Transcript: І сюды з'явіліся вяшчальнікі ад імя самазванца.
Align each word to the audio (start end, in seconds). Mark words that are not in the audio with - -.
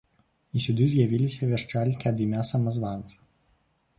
І 0.55 0.61
сюды 0.65 0.85
з'явіліся 0.93 1.49
вяшчальнікі 1.51 2.09
ад 2.11 2.23
імя 2.27 2.41
самазванца. 2.53 3.15